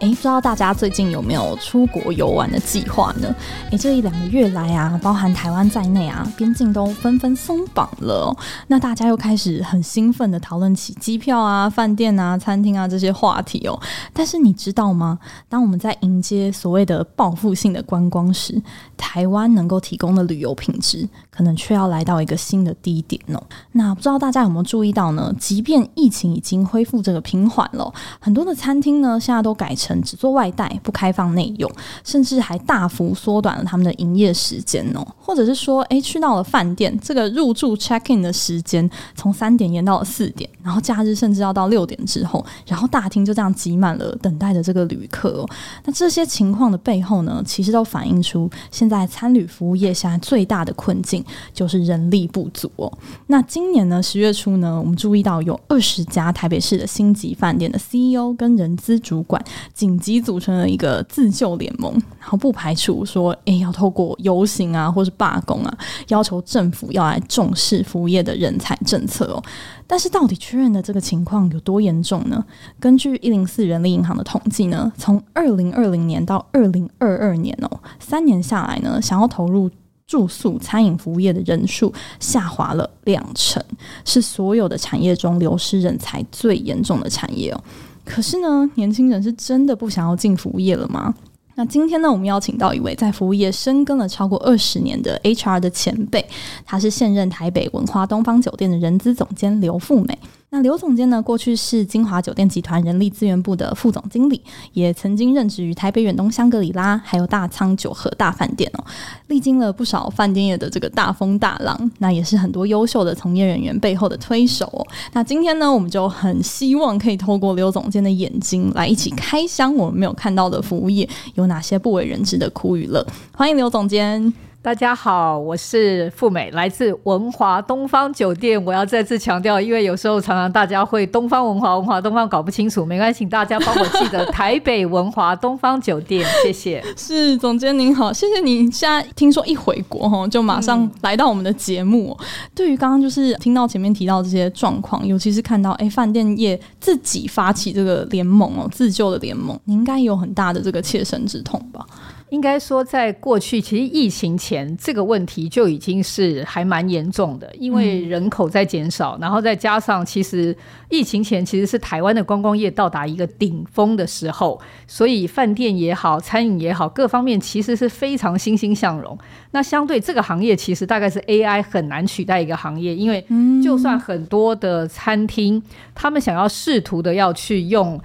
[0.00, 3.34] 诶，不知道大家最近有没有出国游玩的计划呢？
[3.70, 8.34] 诶，这一两个月来啊，包含台湾在内啊，边境都纷纷松绑了。
[8.68, 13.78] 那大家又开始很兴奋地讨论起机票啊、饭店啊、餐厅啊这些话题哦。
[14.14, 15.18] 但是你知道吗？
[15.50, 18.58] 当我们在迎接所谓的报复性的观光时，
[18.96, 21.06] 台湾能够提供的旅游品质，
[21.40, 23.42] 可能却要来到一个新的低点哦。
[23.72, 25.34] 那不知道大家有没有注意到呢？
[25.38, 29.98] 即便疫情已经恢复这个平缓了，很多的餐厅呢，现在都改成。
[30.02, 31.70] 只做外带，不开放内用，
[32.04, 35.06] 甚至还大幅缩短了他们的营业时间哦。
[35.18, 45.48] 或者是说，诶，去到了饭店，这个入住 check in 的时间从三点延到了四点，然后假日甚至要到六点之后，然后大厅就这样挤满了等待的这个旅客哦。
[45.86, 52.92] 那这些情况的背后呢，其实都反映出现在餐旅服务业现在最大的困境就是人力不足哦。
[53.26, 59.40] 那今年呢，十月初呢，我们注意到有二十家台北市的星级饭店的 CEO 跟人资主管。
[59.74, 65.78] 紧急组成了一个自救联盟，然后不排除说，诶，要透过游行啊，或是罢工啊，
[66.08, 69.42] 要求政府要来重视服务业的人才政策哦。
[69.86, 72.44] 但是，到底确认的这个情况有多严重呢？
[72.78, 79.70] 根据一零四人力银行的统计呢，从二零二零年到二零二二年哦，三年下来呢，想要投入
[80.10, 83.62] 住宿餐饮服务业的人数下滑了两成，
[84.04, 87.60] 是所有的产业中流失人才最严重的产业哦。
[88.04, 91.14] 可是呢，年轻人是真的不想要进服务业了吗？
[91.54, 96.26] 那今天呢，我们邀请到一位在服务业深耕了超过二十年的 HR 的前辈，
[96.66, 100.18] 他是现任台北文华东方酒店的人资总监刘富美。
[100.52, 108.84] 那刘总监呢，过去是金华酒店集团人力资源部的副总经理，也曾经任职于台北远东香格里拉，还有大仓九和大饭店哦，
[109.28, 114.84] 历经了不少饭店业的这个大风大浪，那也是很多优秀的从业人员背后的推手哦。
[115.12, 123.06] 那今天呢，我们就很希望可以透过刘总监的眼睛来一起开箱我们没有看到的服务业有哪些不为人知的苦与乐。
[123.32, 124.49] 欢迎刘总监。
[124.62, 128.62] 大家好，我是富美，来自文华东方酒店。
[128.62, 136.28] 我要再次强调，因为有时候常常大家会东方文华、文华东方搞不清楚，没关系，请大家帮我记得台北文华东方酒店。
[136.44, 136.84] 谢谢。
[136.94, 138.70] 是总监您好，谢谢你。
[138.70, 142.14] 现在听说一回国哈，就马上来到我们的节目。
[142.20, 151.86] 嗯、对于刚刚就是听到前面提到这些状况，尤其是看到哎饭店业自己发起这个联盟哦，自救的联盟，你应该有很大的这个切身之痛吧？
[152.30, 160.56] 应该说，在过去，其实疫情前这个问题就已经是还蛮严重的，因为人口在减少，然后再加上其实
[160.88, 169.18] 疫情前其实是台湾的观光业到达一个顶峰的时候，所以饭店也好，餐饮也好，各方面其实是非常欣欣向荣。
[169.50, 173.24] 那相对这个行业，其实大概是 AI 很难取代一个行业，因为
[173.62, 175.60] 就算很多的餐厅，
[175.94, 178.00] 他们想要试图的要去用。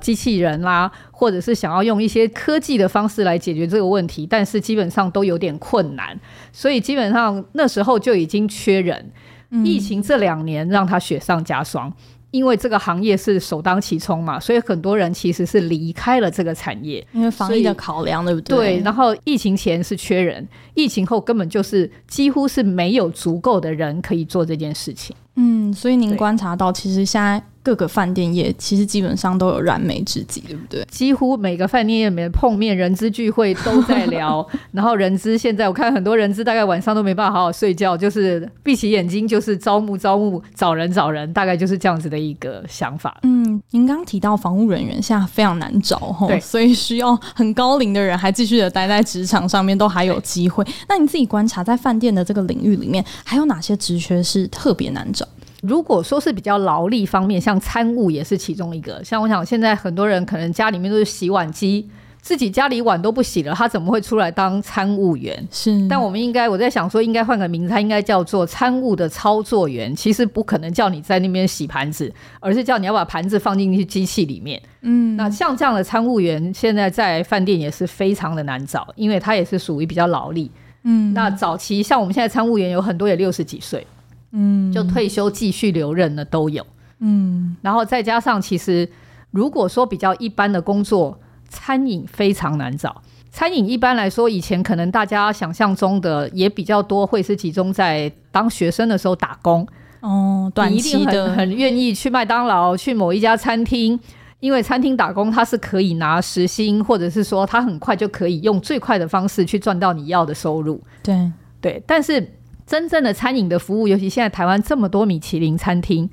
[0.00, 6.18] 机器人啦，或者是想要用一些科技的方式来解决这个问题，但是基本上都有点困难，
[6.52, 9.12] 所以基本上那时候就已经缺人。
[9.50, 11.90] 嗯、疫情这两年让它雪上加霜，
[12.30, 18.56] 因为这个行业是首当其冲嘛，所以很多人其实是离开了这个产业，因为防疫的考量，对不对？
[18.56, 18.80] 对。
[18.84, 25.16] 然后疫情前是缺人，疫情后根本就是几乎是没有足够的人可以做这件事情。
[25.36, 27.42] 嗯，所以您观察到，其实现在。
[27.68, 30.82] 各个饭店业其实基本上都有燃眉之急，对不对？
[30.90, 34.46] 几乎每个饭店业里面碰面，人资聚会都在聊。
[34.72, 43.18] 然后人资现在我看很多人资大概晚上都没办法好好睡觉，就是闭起眼睛就是招募招募，找人找人，大概就是这样子的一个想法。
[43.24, 50.64] 嗯，您刚刚提到防务人员现在非常难找哈，对， 所以需要很高龄的人还继续的待在职场上面，都还有机会。
[50.88, 55.28] 那你自己观察在饭店的这个领域里面，还有哪些职缺是特别难找？
[55.62, 59.02] 如果说是比较劳力方面，像餐务也是其中一个。
[59.02, 61.88] 像我想，现在很多人可能家里面都是洗碗机，
[62.20, 65.48] 自己家里碗都不洗了，他怎么会出来当餐务员？
[65.50, 65.88] 是。
[65.88, 69.94] 但我们应该，我在想说，应该换个名字，他应该叫做餐务的操作员。
[69.96, 74.62] 其实不可能叫你在那边洗盘子，而是叫你要把盘子放进去机器里面。
[74.82, 75.16] 嗯。
[75.16, 80.48] 那像这样的餐务员，现在在饭店也是非常的难找，因为他也是属于比较劳力。
[80.84, 81.12] 嗯。
[81.14, 83.84] 那早期像我们现在餐务员有很多也六十几岁。
[84.32, 86.66] 嗯，就退休继续留任的都有，
[87.00, 88.88] 嗯，然后再加上其实
[89.30, 93.02] 如果说比较一般的工作，餐饮非常难找。
[93.30, 99.66] 餐饮一般来说，以前可能大家想象中的也比较多，会是集中在当学生的时候打工，
[100.00, 101.32] 哦，短期的。
[101.36, 103.98] 很愿意去麦当劳、去某一家餐厅，
[104.40, 110.82] 因为餐厅打工它是可以拿时薪，或者是说它很快就可以用最快的方式去赚到你要的收入。
[111.02, 111.30] 对。
[111.60, 112.37] 对，但是
[112.68, 116.08] 真正的餐饮的服务，尤其现在台湾这么多米其林餐厅。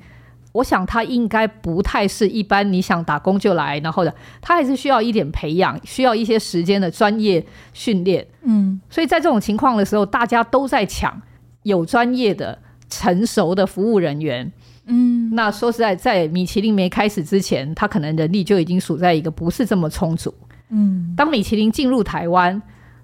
[0.52, 7.44] 我想他应该不太是一般你想打工就来，然后的他还是需要一点培养，需要一些时间的专业
[7.74, 8.26] 训练。
[8.40, 11.20] 嗯，所以在这种情况的时候，大家都在抢
[11.64, 14.50] 有专业的、成熟的服务人员。
[14.86, 20.32] 嗯，那说实在，在米其林没开始之前，他可能人力就已经处在一个不是这么充足。
[20.70, 22.62] 嗯，当米其林进入台湾，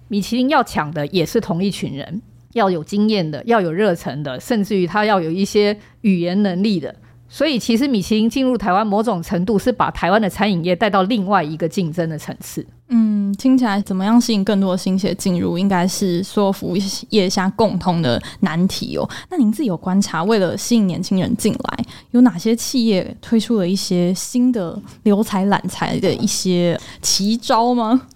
[0.09, 2.23] 米其林要抢的也是同一群人，
[2.53, 6.95] 要有经验的，要有热忱的，甚至于他要有一些语言能力的。
[7.29, 12.67] 所以，其实米其林进入台湾，某种程度是把台湾的餐饮业带到另外一个竞争的层次。
[12.89, 16.77] 嗯，听起来怎么样吸引更多的新血进入，应该是所有服务
[17.09, 19.09] 业下共同的难题哦。
[19.31, 28.09] 那您自己有观察，为了吸引年轻人进来，有哪些企业推出了一些新的留才揽才的一些奇招吗？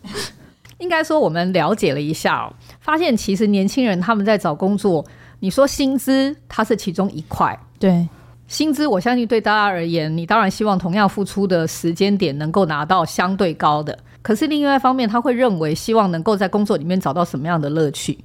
[0.78, 2.52] 应该说，我们了解了一下哦，
[2.86, 5.04] 发现其实年轻人他们在找工作，
[5.40, 8.08] 你说薪资，它是其中一块，对。
[8.46, 13.98] 薪资，我相信对大家而言，你当然希望同样付出的时间点能够拿到相对高的。
[14.22, 18.16] 可是另外一方面，他会认为希望能够在工作里面找到什么样的乐趣，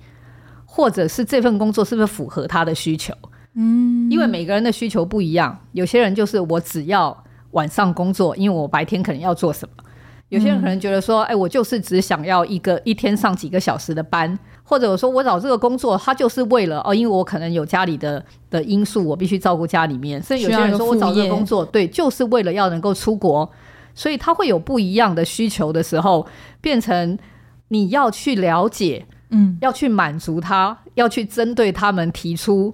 [0.63, 3.11] 或者是这份工作是不是符合他的需求？
[3.55, 7.23] 嗯，因为每个人的需求不一样，有些人就是我只要
[7.53, 9.83] 晚上工作，因为我白天可能要做什么；
[10.29, 14.37] 有些人可能觉得说，哎，我就是只想要一个一天上几个小时的班。
[14.71, 20.23] 或者我说我找这个工作，他就是为了哦，因为我可能有家里的的因素，我必须照顾家里面。
[20.23, 23.51] 所以有些人说我找这个工作，对，就是为了要能够出国，
[23.94, 26.25] 所以他会有不一样的需求的时候，
[26.62, 27.19] 变成
[27.68, 32.74] 你要去了解，嗯，要去满足他，要去针对他们提出。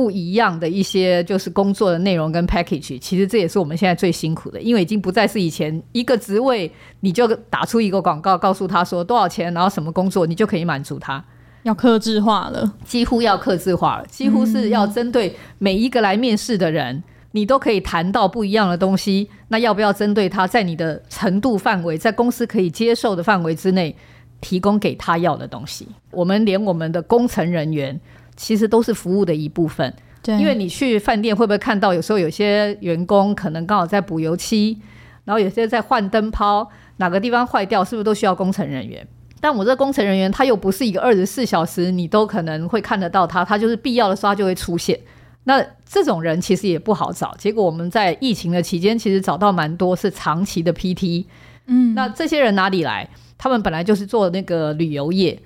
[0.00, 11.22] 不一样的一些就是工作的内容跟 package，其实这也是我们现在最辛苦的，因为已经不再是以前一个职位你就打出一个广告，告诉他说多少钱，然后什么工作你就可以满足他，
[11.64, 17.02] 要克制化了，几乎要克制化了，几乎是要针对每一个来面试的人，嗯、
[17.32, 19.28] 你都可以谈到不一样的东西。
[19.48, 23.94] 那要不要针对他在你的程度范围，在公司可以接受的范围之内，
[24.40, 25.86] 提供给他要的东西？
[26.10, 28.00] 我们连我们的工程人员。
[28.40, 34.78] 其实都是服务的一部分，对，因为你去饭店会不会看到，有时候有些员工可能刚好在补油漆，
[35.24, 36.66] 然后有些在换灯泡，
[36.96, 39.06] 哪个地方坏掉，是不是都需要工程人员？
[39.42, 44.98] 但我这个工程人员他又不是一个二十四小时你都可能会看得到他，他就是必要的时候他就会出现。
[45.44, 51.26] 那这种人其实也不好找，结果我们在疫情的期间其实找到蛮多是长期的 PT，
[51.66, 53.06] 嗯，那这些人哪里来？
[53.36, 55.38] 他们本来就是做那个旅游业。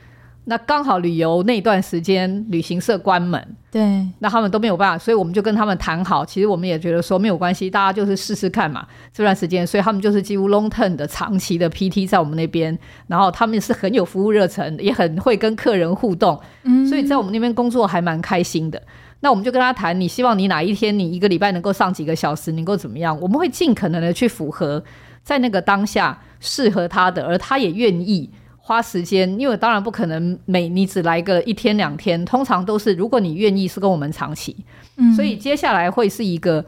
[0.46, 6.22] 那刚好旅游那段时间，旅行社关门，对，那他们都没有办法，所以我们就跟他们谈好。
[6.22, 8.86] 其实我们也觉得说没有关系，大家就是试试看嘛。
[9.10, 18.82] 这段时间，所以他们就是几乎 long term 的长期的 PT 在我们那边，然后他们是很有服务热忱，也很会跟客人互动，嗯，所以在我们那边工作还蛮开心的。
[19.20, 23.18] 那我们就跟他谈，你希望你哪一天你一个礼拜能够上几个小时，能够怎么样？
[23.18, 24.84] 我们会尽可能的去符合
[25.22, 28.28] 在那个当下适合他的，而他也愿意。
[28.66, 34.56] 花时间，因为当然不可能每你只来个一天两天，通常都是如果你愿意是跟我们长期，
[34.96, 36.64] 嗯，所以接下来会是一个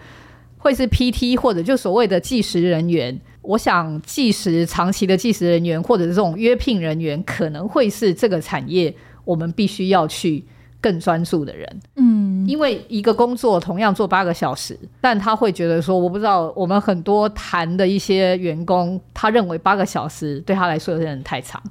[0.59, 3.19] 会是 PT 或者就所谓的计时人员。
[3.41, 10.45] 我想计时长期的计时人员或者是这种约聘人员，可能会是这个产业我们必须要去
[10.83, 21.63] 更专注的人，嗯，因为一个工作同样做八个小时，但他会觉得说，我不知道我们很多谈的一些员工，他认为八个小时对他来说有点太长。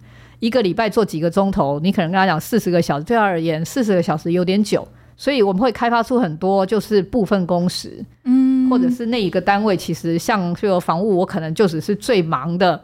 [0.46, 4.88] 一个礼拜做几个钟头，你可能跟他讲四十个小时，对他而言四十个小时有点久，
[5.18, 12.80] 所以我们会开发出很多就是部分工时，嗯，或者是那一个单位其实像这个房务，我可能就只是最忙的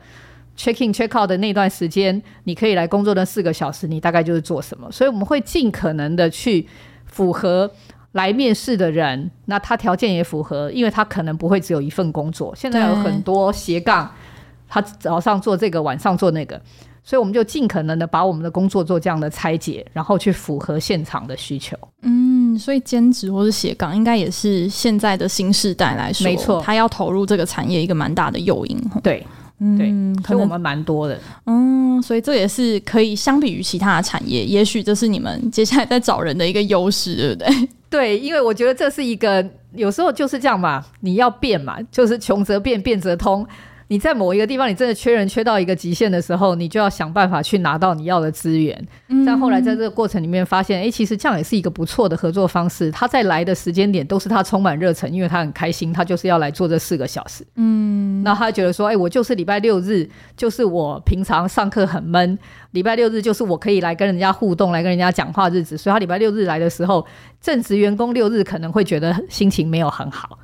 [0.58, 4.92] check in check out 的那段时间，你可以来工作的四个小时，你大概就是做什么？
[4.92, 6.68] 所以我们会尽可能的去
[7.06, 7.70] 符合
[8.14, 14.12] 来面试的人，那他条件也符合，因为他可能不会只有一份工作，现在有很多斜杠，
[14.68, 16.60] 他早上做这个，晚上做那个。
[17.04, 21.76] 所以我们就尽可能的把我们的工作做这样的拆解，然后去符合现场的需求。
[22.04, 28.80] 嗯，所以兼职或是斜杠，应该也是现在的新时代来说，没错，他要投入这个产业一个蛮大的诱因。
[29.02, 29.26] 对，
[29.60, 31.20] 嗯，对，可能我们蛮多的。
[31.48, 37.70] 嗯，所以这也是可以相比于其他的产业，也许这是你们接下来在找人的一个优势，对不对？
[37.90, 43.46] 对，因为我觉得这是一个有时候就是这样嘛，你要变嘛，就是穷则变，变则通。
[43.92, 48.88] 你在某一个地方，你真的缺人缺到一个极限的时候，你就要想办法去拿到你要的资源。
[49.10, 52.90] 嗯、但后来在这个过程里面发现，哎、欸，其实这样也是一个不错的合作方式。
[52.90, 57.46] 他在来的时间点都是他充满热忱，因为他很开心，他就是要来做这四个小时。
[57.56, 62.40] 嗯，那他觉得说，哎、欸，我就是礼拜六日，就是我平常上课很闷，
[62.72, 65.78] 礼拜六日就是我可以来跟人家互动、来跟人家讲话日子。
[65.78, 67.06] 所以他礼拜六日来的时候，
[67.42, 70.40] 正职员工六日可能会觉得心情没有很好。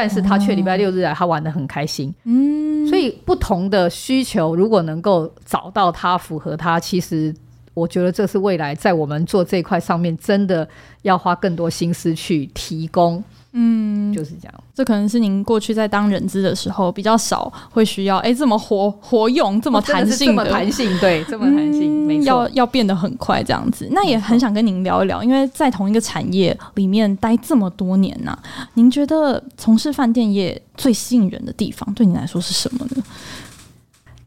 [0.00, 2.10] 但是他却礼拜六日来，他玩的很开心。
[2.24, 7.34] 嗯，所以不同的需求，如果能够找到他符合他，其实
[7.74, 10.66] 我觉得这是未来在我们做这块上面，真的
[11.02, 13.22] 要花更多心思去提供。
[13.52, 14.54] 嗯，就是这样。
[14.74, 23.88] 这可能是您过去在当人资的时候比较少会需要，哎，这么活活用，这么弹性这么弹性，对，这么弹性，嗯、没错，要要变得很快这样子。
[23.90, 33.02] 那也很想跟您聊一聊，因为在同一个产业里面待这么多年呐、啊，您觉得从事饭店业最吸引人的地方，对你来说是什么呢？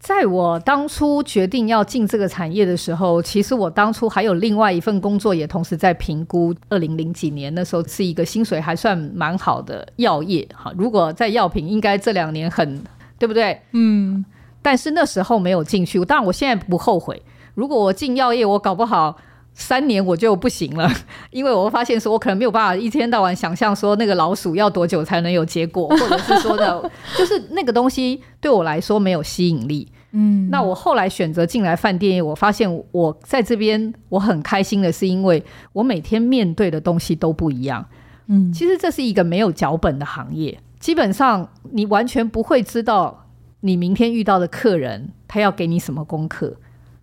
[0.03, 6.53] 在我当初决定要进这个产业的时候，其实我当初还有另外一份工作，也同时在评估。
[6.67, 10.45] 二零零几年那时候，是一个薪水还算蛮好的药业。
[10.53, 12.83] 哈，如果在药品，应该这两年很，
[13.17, 13.57] 对不对？
[13.71, 14.25] 嗯。
[14.61, 17.21] 但是那时候没有进去，当然我现在不后悔。
[17.53, 19.15] 如果我进药业，我搞不好
[19.53, 20.91] 三年我就不行了，
[21.31, 29.87] 因为我发现说，我可能没有办法一天到晚想象说那个老鼠要多久才能有结果，或者是说的， 就是那个东西对我来说没有吸引力。
[30.15, 35.43] 嗯，那我后来选择进来饭店业，我发现我在这边我很开心的是，因为
[35.73, 37.83] 我每天面对的东西都不一样。
[38.27, 43.25] 嗯，其实这是一个没有脚本的行业，基本上你完全不会知道
[43.61, 46.55] 你明天遇到的客人他要给你什么功课。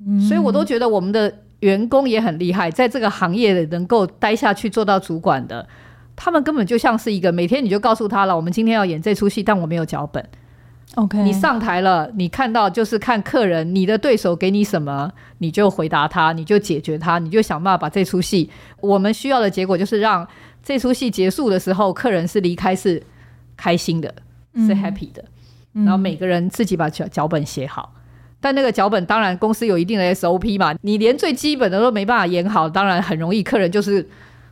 [0.06, 5.68] 嗯，所以我都觉得我们的员工也很厉害，在这个行业能够待下去做到主管的，
[6.14, 10.24] 他们根本就像是一个每天你就告诉他了，我们今天要演这出戏，但我没有脚本。
[10.96, 18.50] OK，你上台了，你看到就是看客人，你的对手给你什么，你就回答他，你就解决他，你就想办法把这出戏。
[18.80, 20.26] 我们需要的结果就是让
[20.62, 23.00] 这出戏结束的时候，客人是离开是
[23.56, 24.12] 开心的，
[24.54, 25.24] 嗯、是 happy 的。
[25.72, 27.94] 然后每个人自己把脚脚本写好，
[28.40, 34.08] 但那个脚本当然公司有一定的 SOP 嘛，你连最基本的都没办法演好，当然很容易客人就是。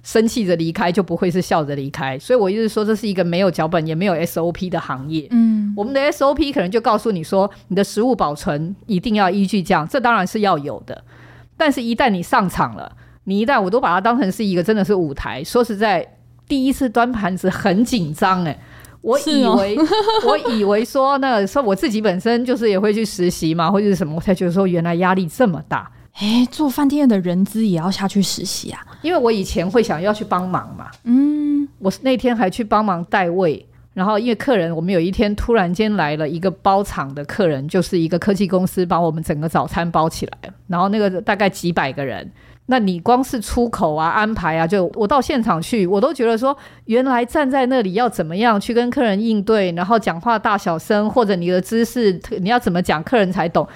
[0.09, 5.29] 生气着离开就不会是笑着离开，所以我一直说这是一个没有脚本也没有 SOP 的行业。
[5.33, 11.05] 嗯，我们的 SOP 可能就告诉你说，你的食物保存一定要依据这样，这当然是要有的。
[11.59, 12.91] 但是，一旦你上场了，
[13.25, 15.45] 你一旦我都把它当成是一个真的是舞台。
[15.45, 16.17] 说实在，
[16.49, 18.59] 第一次端盘子很紧张哎，
[19.03, 19.85] 我以为、哦、
[20.27, 25.93] 我以为说那个说我自己本身就是也会去实习嘛，或者是什么，我才觉得说原来压力这么大。
[26.21, 28.85] 哎，做饭店的人资也要下去实习啊？
[29.03, 30.91] 因为我以前会想要去帮忙嘛。
[31.05, 42.29] 嗯，我那天还去帮忙带位，然后因为客人，我们有一天突然间来了一个包场的客人，就是一个科技公司把我们整个早餐包起来，然后那个大概几百个人，
[42.67, 46.57] 那你光是出口啊、安排啊，就我到现场去，我都觉得说，
[46.87, 53.69] 原来站在那里要怎么样去跟客人应对，然后讲话大小声，或者你的姿势，你要怎么讲，客人才懂，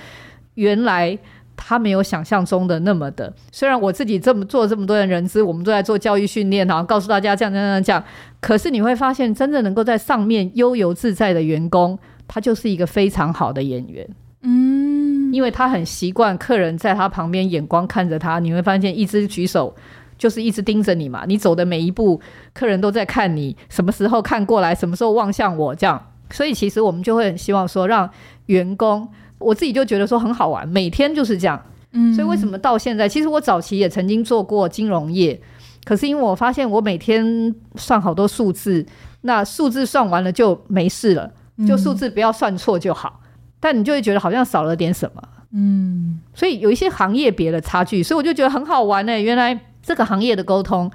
[0.55, 1.17] 原来。
[1.64, 8.02] 他没有想象中的那么的，虽然我自己这么做这么多的人资，我们都在做教育训练，然后告诉大家这样这样这样，
[8.40, 14.04] 可是你会发现，真正能够在上面悠游自在的员工，他就是一个非常好的演员。
[14.42, 19.73] 嗯，因为他很习惯客人在他旁边眼光看着他，你会发现一直举手
[20.19, 22.21] 就是一直盯着你嘛，你走的每一步，
[22.52, 26.09] 客人都在看你，什么时候看过来，什么时候望向我，这样。
[26.31, 28.11] 所以其实我们就会很希望说，让
[28.47, 29.09] 员工。
[29.43, 31.61] 我自己就觉得说很好玩，每天就是这样。
[31.93, 35.39] 嗯，所以为什么到现在，其实我早期也曾经做过金融业，
[35.85, 38.87] 可是因为我发现我每天算好多数字，
[39.21, 41.31] 那数字算完了就没事了，
[41.69, 43.21] 就数字不要算错就好。
[43.23, 43.29] 嗯，
[43.61, 45.23] 但你就会觉得好像少了点什么。
[45.53, 49.21] 嗯，所以有一些行业别的差距，所以我就觉得很好玩呢。
[49.21, 50.91] 原来这个行业的沟通，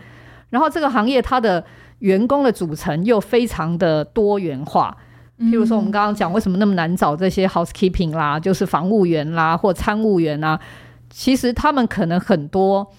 [0.50, 1.64] 然后这个行业它的
[2.00, 4.98] 员工的组成又非常的多元化。
[5.40, 10.60] 譬如说，我们刚刚讲为什么那么难找这些 housekeeping 啦，就是房务员啦或参务员啊，
[11.12, 12.92] 其实他们可能很多，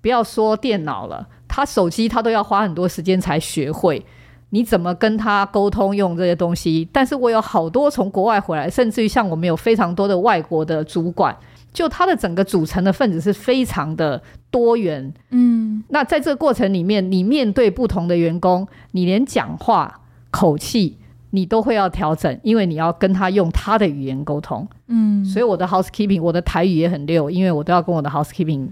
[0.00, 4.02] 不要说电脑了，他手机他都要花很多时间才学会，
[4.50, 6.88] 你怎么跟他沟通用这些东西？
[6.90, 11.36] 但是我有好多从国外回来，甚至于像我们有非常多的外国的主管，
[11.74, 15.12] 就他的整个组成的分子是非常的多元。
[15.28, 20.96] 嗯，那在这个过程里面，你面对不同的员工，你连讲话口气。
[21.30, 24.66] 你都会要调整，因为你要跟他用他的语言沟通。
[24.88, 28.68] 嗯，所以我的 housekeeping，我的台语也很溜，因为我都要跟我的 housekeeping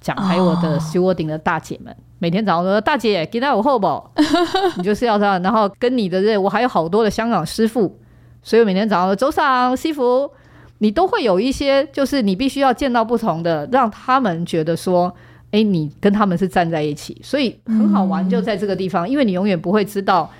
[0.00, 4.10] 讲，还有我的 stewarding 的大姐们，哦、每天早上说大姐，给他我后宝，
[4.78, 5.42] 你就是要这样。
[5.42, 7.98] 然后跟你的这，我还有好多的香港师傅，
[8.42, 10.30] 所以每天早上的早上西服，
[10.78, 15.12] 你都会有一些，就是你必须要见到不同的，让他们觉得说，
[15.50, 20.30] 哎，你跟他们是站在一起，所以很好玩，就在这个地方，嗯、因为你永远不会知道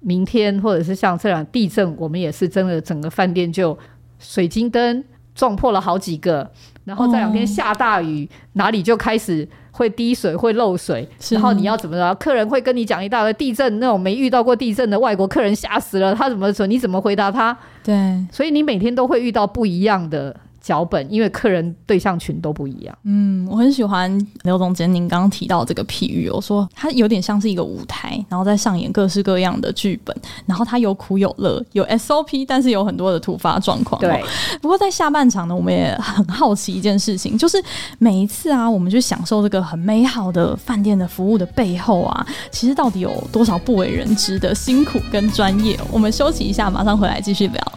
[0.00, 3.76] 明天或者是像这样地震，我们也是真的整个饭店就
[4.18, 6.50] 水晶灯撞破了好几个，
[6.84, 9.48] 然后这两天下大雨，哦、哪里就开始。
[9.70, 12.12] 会滴水，会漏水，然后你要怎么着？
[12.16, 16.66] 客人会跟你讲一大堆地震，那种没遇到过地震的外国客人吓死了，他怎么说？
[16.66, 17.56] 你怎么回答他？
[17.84, 17.94] 对，
[18.32, 20.34] 所以你每天都会遇到不一样的。
[20.68, 22.94] 脚本，因为客人对象群都不一样。
[23.04, 33.98] 嗯，我很喜欢刘总监您刚刚提到这个譬喻，我说它有点像是一个舞台，然后在上演各式各样的剧本，然后它有苦有乐，有 SOP，但是有很多的突发状况。
[33.98, 34.22] 对。
[34.60, 37.56] 不过在下半场呢，我们也很好奇一件事情，就是
[37.98, 45.80] 每一次啊，我们去享受这个很美好的饭店的服务的背后啊，其实到底有多少不为人知的辛苦跟专业？
[45.90, 47.67] 我们休息一下，马上回来继续聊。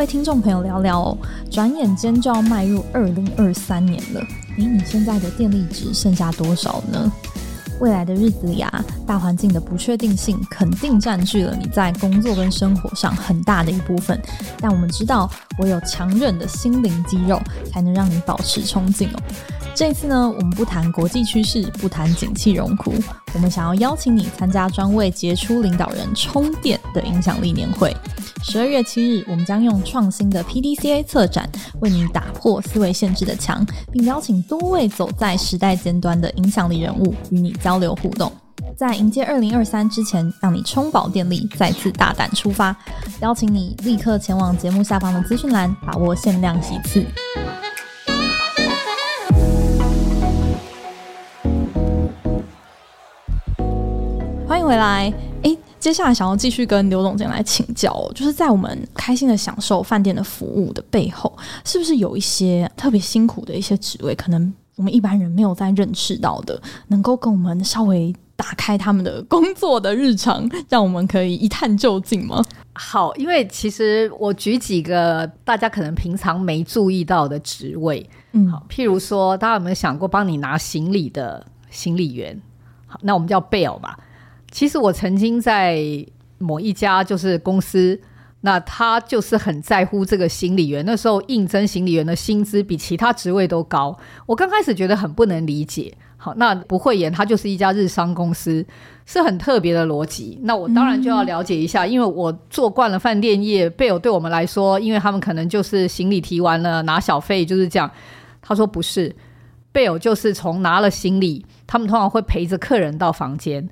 [0.00, 1.18] 位听众朋友聊聊哦，
[1.50, 4.20] 转眼间就要迈入二零二三年了。
[4.56, 7.12] 诶，你现在的电力值剩下多少呢？
[7.80, 14.18] 未来的日子里啊，大环境的不确定性肯定占据了你在工作跟生活上很大的一部分。
[14.58, 17.38] 但我们知道，唯有强韧的心灵肌肉，
[17.70, 19.20] 才能让你保持冲劲哦。
[19.74, 22.92] 这次呢，我们不谈国际趋势，不谈景气荣枯，
[23.32, 27.96] 我们想要邀请你参加专为杰出领导人充电的影响力年会。
[28.42, 31.48] 十二月七日，我们将用创新的 PDCA 策展，
[31.80, 38.30] 为你打破思维限制的墙，并邀请多位走在时代尖端的影响力人物与你交流互动。
[38.76, 42.76] 在迎接二零二三之前，让你充饱电力，再次大胆出发。
[43.20, 47.06] 邀请你立刻前往节目下方的资讯栏，把握限量席次。
[54.70, 55.12] 回来。
[55.42, 72.40] 诶，接下来想要继续跟刘总监来请教哦，就是在我们开心的享受饭店的服务的背后，是不是有一些特别辛苦的一些职位，可能我们一般人没有在认识到的，能够跟我们稍微打开他们的工作的日常，让我们可以一探究竟吗？
[72.74, 82.40] 好，因为其实我举几个大家可能平常没注意到的职位，嗯，好，譬如说，大家有没有想过帮你拿行李的行李员？
[82.86, 83.98] 好，那我们叫 bell 吧。
[84.50, 85.78] 其实我曾经在
[86.38, 88.00] 某一家就是公司，
[88.40, 90.84] 那他就是很在乎这个行李员。
[90.84, 93.96] 那时候应征行李员的薪资比其他职位都高。
[94.26, 95.92] 我刚开始觉得很不能理解。
[96.16, 98.62] 好，那不会演，他就是一家日商公司，
[99.06, 100.38] 是很特别的逻辑。
[100.42, 107.90] 那我当然就要了解一下，嗯、因为我做惯了饭店业，贝尔对我们来说，因为他们可能就是行李提完了拿小费就是这样。
[108.42, 109.16] 他说不是，
[109.72, 113.66] 贝尔就是从拿了行李，他们通常会陪着客人到房间。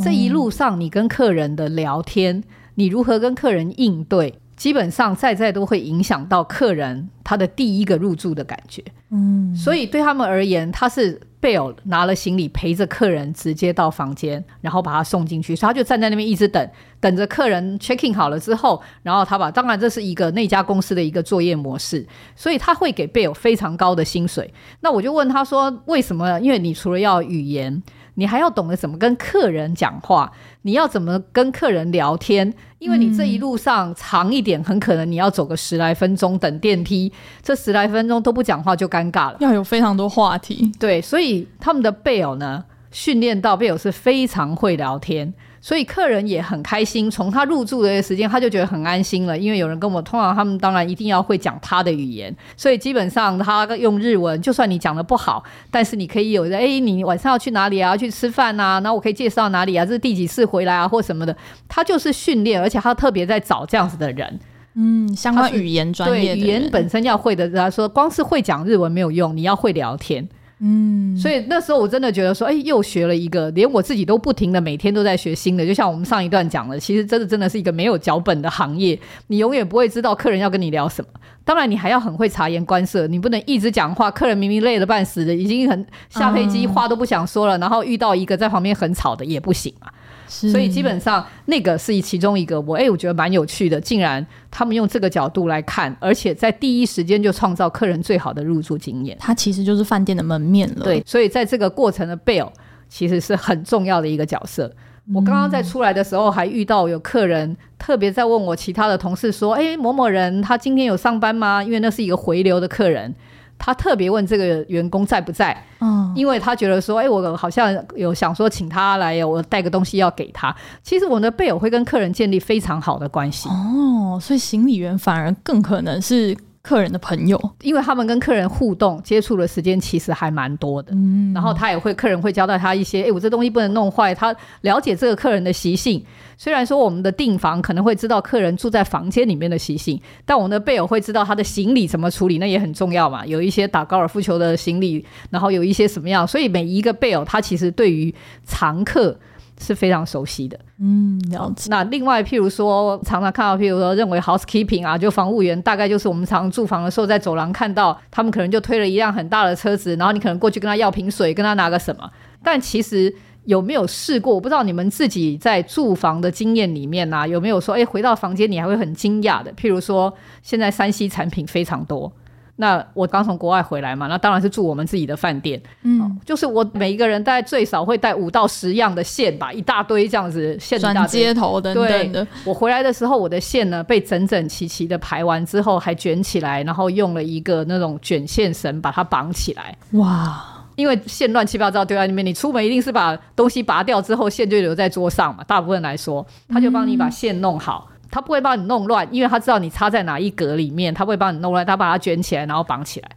[0.00, 2.42] 这一路上，你跟客人的聊天，
[2.76, 8.82] 你如何跟客人应对，基本上在在都会影响到客人他的第一个入住的感觉。
[9.10, 16.66] 嗯，所以对他们而言，他是 bell 拿了行李陪着客人直接到房间，然后把他送进去，所以他就站在那边一直等，
[16.98, 24.50] 等着客人 checking 好了之后，然后他把，当然这是一个那家公司的一个作业模式，所以他会给 bell 非常高的薪水。
[24.80, 26.40] 那我就问他说，为什么？
[26.40, 27.82] 因为你除了要语言。
[28.14, 30.30] 你还要懂得怎么跟客人讲话，
[30.62, 40.70] 你要怎么跟客人聊天，因为你这一路上长一点，嗯、很可能你要走个十来分钟等电梯，这十来分钟都不讲话就尴尬了，要有非常多话题。
[40.78, 45.32] 对，所以他们的贝尔呢，训练到贝尔是非常会聊天。
[45.62, 57.90] 所以客人也很开心，从他入住的时间，他就觉得很安心了，因为有人跟我，通常他们当然一定要会讲他的语言，所以基本上他用日文，就算你讲的不好，但是你可以有的，哎，你晚上要去哪里啊？
[57.90, 58.80] 要去吃饭啊？
[58.80, 59.86] 那我可以介绍哪里啊？
[59.86, 60.88] 这是第几次回来啊？
[60.88, 61.36] 或什么的，
[61.68, 64.40] 他就是训练，而且他特别在找这样子的人，
[64.74, 67.48] 嗯，相关语言专业，对，语言本身要会的。
[67.50, 70.28] 他说，光是会讲日文没有用，你要会聊天。
[70.64, 75.66] 嗯，所以那时候我真的觉得说，哎，又学了一个，连我自己都不停的每天都在学新的。
[75.66, 78.96] 就像我们上一段讲的，其实真的真的是一个没有脚本的行业，
[79.26, 81.10] 你永远不会知道客人要跟你聊什么。
[81.44, 89.92] 当然，你还要很会察言观色，你不能一直讲话，客人明明累得半死的，已经很下飞机话都不想说了，然后遇到一个在旁边很吵的也不行啊。
[90.26, 99.16] 所以基本上那个是其中一个我哎，我觉得蛮有趣的，竟然他们用这个角度来看，而且在第一时间就创造客人最好的入住经验。
[99.20, 100.84] 它其实就是饭店的门面了。
[100.84, 102.50] 对，所以在这个过程的 bell
[102.88, 104.72] 其实是很重要的一个角色。
[105.06, 113.14] 嗯、我刚刚在出来的时候还遇到有客人特别在问我其他的同事说：“哎，某某人他今天有上班吗？”因为那是一个回流的客人。
[113.64, 120.52] 他特别问这个员工在不在，嗯，因为他觉得说，哎，我好像有想说请他来，我带个东西要给他。
[120.82, 126.36] 其实我们的贝尔会跟客人建立非常好的关系哦，所以行李员反而更可能是。
[126.62, 136.04] 客人的朋友，因为他们跟客人互动接触的时间其实还蛮多的，嗯，然后他也会，客人会交代他一些，哎，我这东西不能弄坏，他了解这个客人的习性。
[136.38, 143.26] 虽然说我们的订房可能会知道客人住在房间里面的习性，但我们的贝尔会知道他的行李怎么处理，那也很重要嘛。
[143.26, 148.14] 有一些打高尔夫球的行李，然后有一些什么样，所以每一个贝尔他其实对于
[148.46, 149.18] 常客。
[149.60, 151.68] 是非常熟悉的，嗯，了解。
[151.70, 162.10] 那另外，譬如说，常常看到，譬如说，认为 housekeeping 啊，就房务员，大概就是我们常常住房的时候，在走廊看到他们可能就推了一辆很大的车子，然后你可能过去跟他要瓶水，跟他拿个什么。
[162.42, 164.34] 但其实有没有试过？
[164.34, 169.52] 我不知道你们自己在住房的经验里面啊，有没有说，哎，回到房间你还会很惊讶的？
[169.52, 170.12] 譬如说，
[170.42, 172.12] 现在山西产品非常多。
[172.56, 175.60] 那我刚从国外回来嘛，那当然是住我们自己的饭店。
[175.82, 182.26] 嗯，就是我每一个人大概最少会带五到十样的线吧，一大堆这样子线转接头等等的。
[182.44, 189.76] 我回来的时候，我的线呢被整整齐齐的排完之后，还卷起来，然后用了一个那种卷线绳把它绑起来。
[189.92, 190.44] 哇！
[190.74, 195.44] 因为线乱七八糟丢在那边，你出门一定是把东西拔掉之后，线就留在桌上嘛。
[195.44, 197.88] 大部分来说，他就帮你把线弄好。
[197.88, 203.08] 嗯他不会帮你弄乱，因为他知道你插在哪一格里面，他不会帮你弄乱，他把它卷起来，然后绑起来，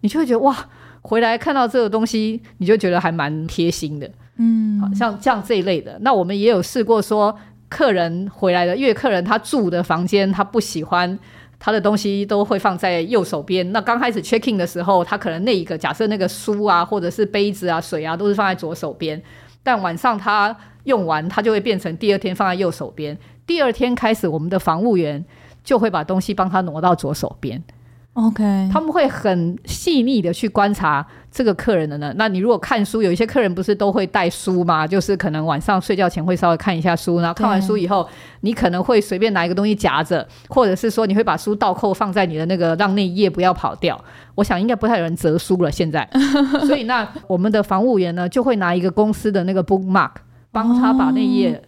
[0.00, 0.56] 你就会觉得哇，
[1.02, 5.98] 回来看到这个东西，你就觉得还蛮贴心的，嗯，好像像这一类的。
[6.00, 11.18] 那我们也有试过说，客人回来的，因为客人他住的房间，他不喜欢
[11.58, 13.70] 他的东西都会放在右手边。
[13.70, 19.22] 那刚开始 checking 的时候，他可能那一个假设那个书啊，或者是杯子啊、水啊，都是放在左手边，
[19.62, 23.16] 但晚上他用完，他就会变成第二天放在右手边。
[23.46, 25.24] 第二天开始，我们的防务员
[25.62, 27.62] 就会把东西帮他挪到左手边。
[28.14, 32.12] OK，他们会很细腻的去观察这个客人的呢。
[32.18, 34.86] 那你如果看书，有一些客人不是都会带书吗？
[34.86, 38.06] 就是可能晚上睡觉前会稍微看一下书，然后看完书以后，
[38.42, 43.98] 你可能会随便拿一个东西夹着，或者是说你会把书倒扣放在你的那个，让那一页不要跑掉。
[44.34, 46.06] 我想应该不太有人折书了现在，
[46.68, 50.10] 所以那我们的防务员呢，就会拿一个公司的那个 bookmark
[50.50, 51.62] 帮他把那页。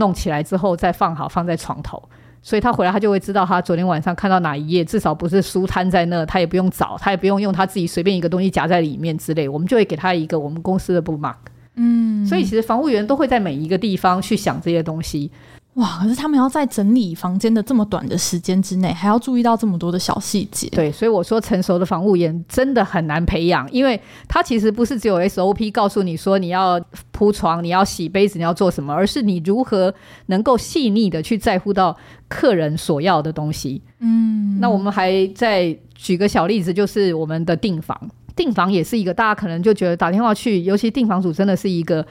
[0.00, 2.02] 弄起来之后再放好，放在床头，
[2.42, 11.36] 所以他回来他就会知道他昨天晚上看到哪一页，至少不是书摊在那，他也不用找，他也不用用他自己随便一个东西夹在里面之类，我们就会给他一个我们公司的 bookmark。
[11.76, 15.30] 嗯，所以其实房务员都会在每一个地方去想这些东西。
[15.74, 16.00] 哇！
[16.02, 20.68] 可是他们要在整理房间的这么短的时间之内，还要注意到这么多的小细节。
[20.70, 26.80] 对，所以我说成熟的房务员真的很难培养，因为他其实不是只有 SOP 告诉你说你要
[27.12, 29.94] 铺床、你要洗杯子、你要做什么，而是你如何
[30.26, 31.96] 能够细腻的去在乎到
[32.28, 33.80] 客人所要的东西。
[34.00, 37.96] 嗯，那我们还再举个小例子，就是我们的订房，
[38.34, 42.04] 订房也是一个大家可能就觉得打电话去，尤其订房组真的是一个。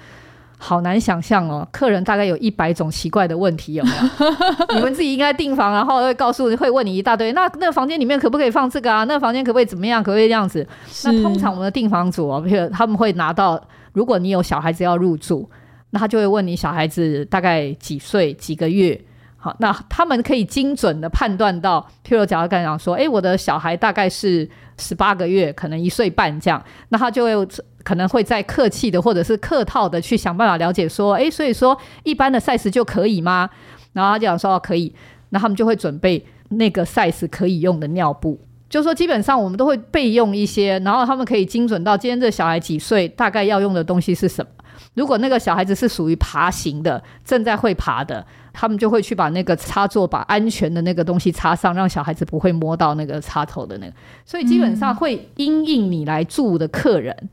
[0.61, 4.75] 好难想象哦，客人大概有一百种奇怪的问题，有没有？
[4.75, 7.31] 你们自己应该订房，然后会告诉，会问你一大堆。
[7.31, 9.05] 那那个房间里面可不可以放这个啊？
[9.05, 10.03] 那个房间可不可以怎么样？
[10.03, 10.67] 可不可以这样子？
[11.05, 13.59] 那通常我们的订房组哦，譬如他们会拿到，
[13.93, 15.49] 如果你有小孩子要入住，
[15.91, 18.99] 那他就会问你小孩子大概几岁、几个月。
[19.37, 27.47] 好，那他们可以精准的判断到，譬如假如刚才讲说，哎，我的小孩大概是十八个月，可能一岁半这样，那他就会。
[27.89, 33.49] 可能会再客气的，或者是客套的去想办法了解说，哎，所以说一般的 size 就可以吗？
[33.93, 34.93] 然后他就讲说可以，
[35.29, 44.51] 那他们就会准备那个 size 可以用的尿布，就是说基本上我们都会备用一些，然后他们可以精准到今天这小孩几岁，大概要用的东西是什么。
[44.93, 48.23] 如果那个小孩子是属于爬行的，正在会爬的，
[48.53, 53.93] 他们就会去把那个插座把安全的那个东西插上，让小孩子不会摸到那个插头的那个。
[54.23, 57.17] 所以基本上会因应你来住的客人。
[57.19, 57.29] 嗯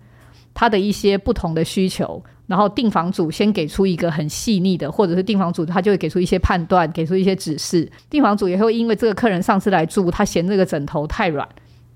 [0.56, 7.86] 他的一些不同的需求，然后订房组先给出一个很细腻的，或者是订房组他就会给出一些判断，给出一些指示。
[8.08, 11.46] 订房组也会因为这个客人上次来住，他嫌这个枕头太软，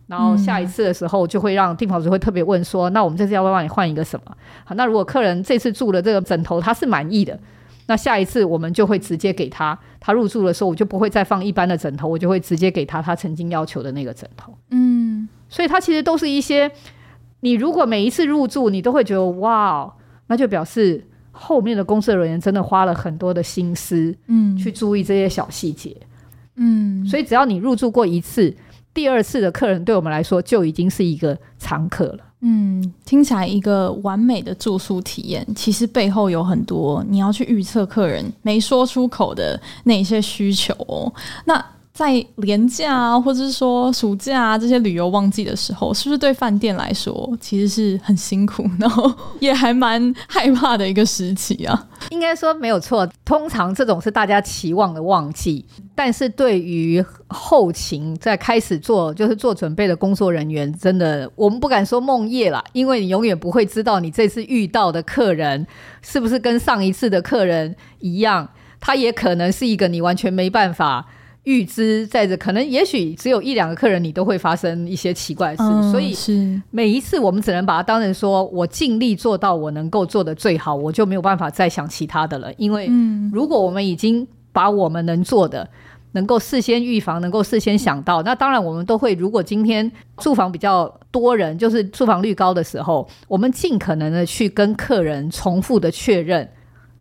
[0.06, 7.40] 然后下一次的时候就会让订房主会特别问说：“嗯、那我们这次要不要帮你换一个什么？”好，那如果客人这次住的这个枕头他是满意的，
[7.86, 9.78] 那下一次我们就会直接给他。
[9.98, 14.54] 他入住的时候，我就不会再放一般的枕头，我就会直接给他他曾经要求的那个枕头。
[14.70, 16.70] 嗯，所以他其实都是一些。
[17.40, 19.92] 你如果每一次入住，你都会觉得哇，
[20.26, 25.96] 那就表示后面的公司的人员真的花了很多的心思，嗯，去注意这些小细节，
[26.56, 28.54] 嗯，所以只要你入住过一次，
[28.92, 32.18] 第二次的客人对我们来说就已经是一个常客了。
[32.42, 41.12] 嗯，听起来一个完美的住宿体验，其实背后有很多你要去预测客人没说出口的那些需求哦。
[41.44, 41.62] 那
[42.00, 51.88] 在连假啊，或者是说暑假啊这些旅游旺季的时候，是不是对饭店来说其实是很辛苦，然后也还蛮害怕的一个时期啊？
[52.08, 55.62] 应该说没有错，通常这种是大家期望的旺季，
[55.94, 65.66] 但是对于后勤在开始做就是做准备的工作人员，真的我们不敢说梦夜了，因为你永远不会知道你这次遇到的客人
[66.00, 68.48] 是不是跟上一次的客人一样，
[68.80, 71.06] 他也可能是一个你完全没办法。
[71.44, 82.52] 预知在这，可能也许只有一两个客人，你都会发生一些奇怪的事，嗯、所以是每一次我们只能把它当成说，我尽力做到我能够做的最好，我就没有办法再想其他的了。
[82.58, 82.90] 因为
[83.32, 85.66] 如果我们已经把我们能做的，
[86.12, 89.14] 能够事先预防，能够事先想到，那当然我们都会。
[89.14, 96.46] 如果今天住房比较多人，就是住房率高的时候，我们尽可能的去跟客人重复的确认，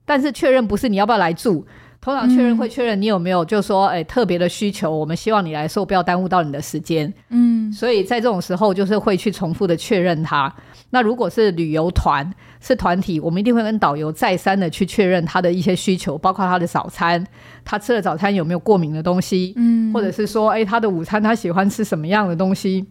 [0.05, 1.65] 但是确认不是你要不要来住。
[2.01, 7.13] 通常确认会确认你有没有，就说，哎，特别的需求，我们希望你来说，不要耽误到你的时间。
[7.29, 10.53] 嗯，所以在这种时候，就是会去重复的确认他。
[10.91, 17.21] 那如果是旅游团，是团体，我们一定会跟导游再三的去确认他的一些需求，包括他的早餐，
[17.65, 22.85] 他吃了早餐有没有过敏的东西，嗯，或者是说，哎，他的午餐他喜欢吃什么样的东西，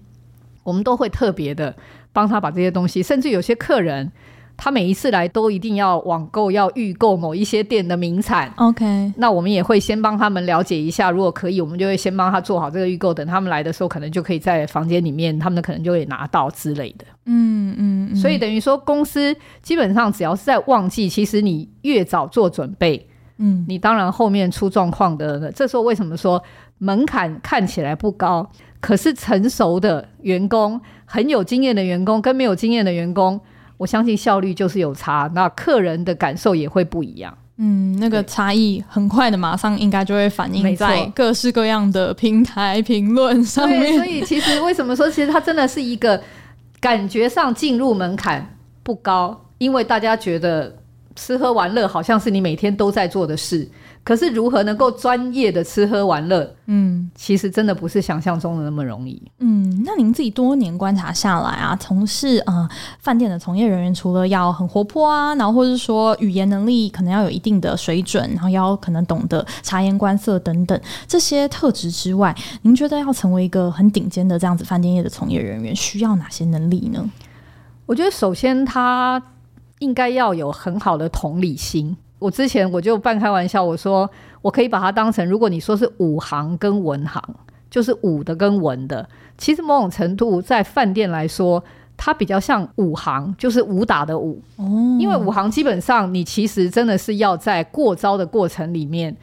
[0.63, 1.75] 我们都会特别的
[2.13, 4.13] 帮他把这些东西，甚至有些客人。
[4.61, 8.53] 他每一次来都一定要网购，要预购某一些店的名产。
[8.57, 17.05] OK，那我们也会先帮他们了解一下，如果可以，我们就会先帮他做好这个预购，等他们来的时候，可能就可以在房间里面，他们可能就会拿到之类的。
[17.27, 26.43] 嗯嗯，嗯，所以等于说，公司基本上只要是在旺季，其实你越早做准备，嗯，你当然后面出状况的，这时候为什么说
[26.79, 33.41] 门槛看起来不高，可是成熟的员工、很有经验的员工跟没有经验的员工。
[33.79, 37.33] 我相信效率就是有差，那客人的感受也会不一样。
[37.57, 43.97] 嗯，那个差异很快的，马上应该就会反映在各式各样的平台评论上面。
[43.97, 46.23] 所以其实为什么说，其实它真的是一个
[46.81, 50.73] 感觉上进入门槛不高，因为大家觉得
[51.17, 53.69] 吃喝玩乐好像是你每天都在做的事。
[54.03, 56.55] 可是如何能够专业的吃喝玩乐？
[56.67, 59.21] 嗯，其实真的不是想象中的那么容易。
[59.39, 62.69] 嗯，那您自己多年观察下来啊，从事呃
[63.01, 77.11] 饭店的从业人员，除了要很活泼啊，然后或者是说语言能力可能要有一定的水准，然后要可能懂得察言观色等等这些特质之外，您觉得要成为一个很顶尖的这样子饭店业的从业人员，需要哪些能力呢？
[77.85, 79.23] 我觉得首先他
[79.79, 81.97] 应该要有很好的同理心。
[82.19, 84.11] 我之前我就半开玩笑，我说
[84.43, 87.23] 我可以把它当成，如果你说是武行跟文行，
[87.71, 91.63] 就是武的跟文的，其实某种程度在饭店来说，
[91.97, 94.43] 它比较像武行，就是武打的武。
[94.57, 94.65] 哦，
[94.99, 99.17] 因为武行基本上你其实真的是要在过招的过程里面，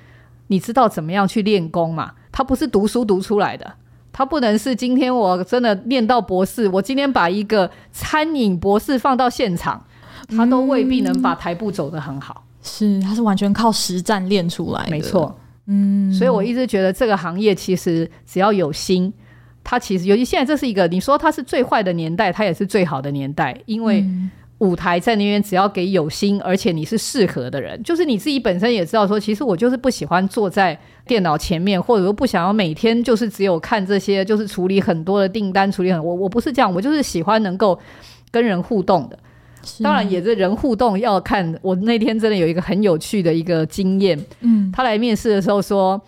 [0.47, 2.11] 你知道怎么样去练功嘛？
[2.31, 3.73] 它不是读书读出来的，
[4.11, 9.83] 它不能是今天我真的练到博士，我今天把一个餐饮博士放到现场，
[10.29, 12.43] 他都未必能把台步走得很好。
[12.65, 15.33] 是，它是完全靠实战练出来的，没错。
[15.67, 19.13] 嗯，所以我一直觉得这个行业其实只要有心，
[19.63, 24.05] 它其实尤其现在这是一个，你说它是最坏的年代，它也是最好的年代，因为
[24.59, 37.77] 舞台在那边，只要给有心，而且你是适合的人，就是你自己本身也知道说，其实我就是不喜欢坐在电脑前面，或者说不想要每天就是只有看这些，就是处理很多的订单，处理很我我不是这样，我就是喜欢能够
[38.31, 39.19] 跟人互动的。
[39.81, 41.57] 当然也是人互动要看。
[41.61, 44.17] 我那天真的有一个很有趣的一个经验。
[44.41, 46.01] 嗯，他来面试的时候说：“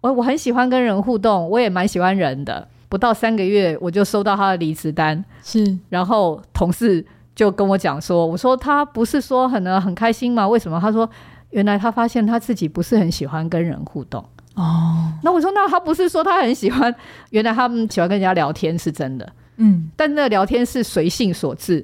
[0.00, 5.24] 我我很喜欢跟人互动，我也蛮喜欢人的。”不到三个月，我就收到他的离职单。
[5.42, 7.02] 是，然后同事
[7.34, 10.46] 就跟我讲说：“我说他不是说很很开心吗？
[10.46, 11.08] 为什么？”他说
[11.50, 14.22] ：“原来他发现他自己不是很喜欢跟人互动。”
[14.54, 16.94] 哦，那我说：“那他不是说他很喜欢？
[17.30, 19.32] 原来他们喜欢跟人家聊天是真的。
[19.56, 21.82] 嗯，但那聊天是随性所致。”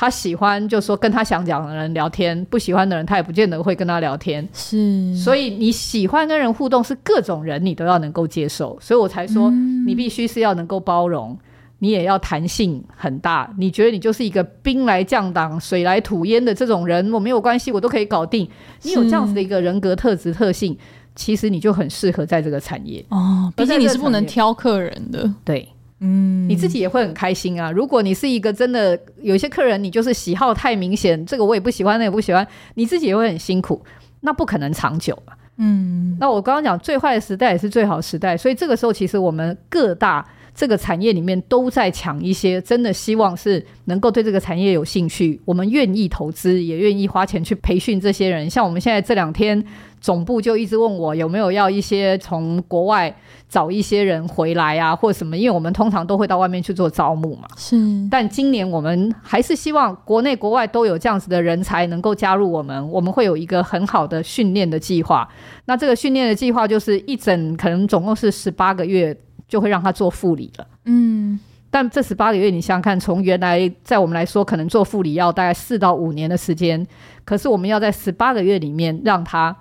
[0.00, 4.48] 他喜欢就说跟他想讲的人聊天，不喜欢的人他也不见得会跟他聊天。
[4.52, 8.78] 是，所以你喜欢跟人互动，是各种人你都要能够接受。
[8.80, 9.50] 所以我才说，
[9.84, 11.38] 你必须是要能够包容，嗯、
[11.80, 13.52] 你也要弹性很大。
[13.58, 18.48] 你觉得你就是一个兵来将挡、水来土掩的这种人，我没有关系，我都可以搞定。
[18.82, 20.78] 你有这样子的一个人格特质特性，
[21.16, 23.52] 其实你就很适合在这个产业哦。
[23.56, 25.68] 毕竟你是不能挑客人的，对。
[26.00, 27.70] 嗯，你自己也会很开心啊。
[27.70, 33.84] 如果你是一个真的有一些客人，你就是喜好太明显，这个我也不喜欢，那也不喜欢，你自己也会很辛苦，
[34.20, 35.20] 那不可能长久
[35.56, 40.24] 嗯，那我刚刚讲最坏的时代也是最好时代，所以这个时候其实我们各大
[40.58, 48.50] 这个产业里面都在抢一些，真的希望是能够对这个产业有兴趣，我们愿意投资，也愿意花钱去培训这些人。
[48.50, 49.64] 像我们现在这两天，
[50.00, 53.16] 总部就一直问我有没有要一些从国外
[53.48, 57.46] 找一些人回来啊，或什么，因为我们通常都会到外面去做招募嘛。
[57.56, 57.76] 是，
[58.10, 65.28] 但今年我们还是希望国内国外都有这样子的人才能够加入我们，我们会有一个很好的训练的计划。
[65.66, 69.16] 那这个训练的计划就是一整，可能总共是十八个月。
[69.48, 76.86] 就会让他做副理了，嗯，但这十八个月，你想想看，从原来在我们来说，可能做副理要大概四到五年的时间，
[77.24, 79.56] 可是我们要在十八个月里面让他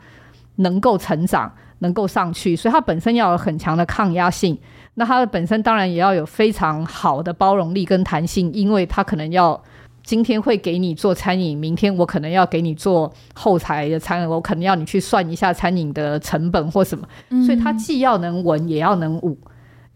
[0.58, 4.58] 能够成长，能够上去，所以他本身要有很强的抗压性，
[4.95, 9.62] 那他的本身当然也要有非常好的包容力跟弹性，因为他可能要
[10.04, 17.08] 今天会给你做餐饮，明天我可能要给你做后台的餐饮，我可能要你去算一下餐饮的成本或什么，
[17.45, 19.38] 所以他既要能文，也要能武。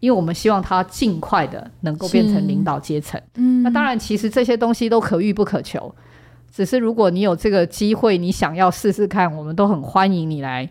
[0.02, 5.94] 因为我们希望他尽快的能够变成领导阶层，嗯，那当然，其实这些东西都可遇不可求，
[6.52, 10.68] 只是如果你有这个机会，你想要试试看，我们都很欢迎你来。